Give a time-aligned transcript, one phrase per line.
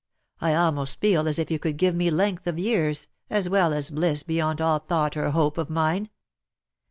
[0.39, 3.91] I almost feel as if you could give me length of years, as well as
[3.91, 6.09] bliss beyond all thought or hope of mine.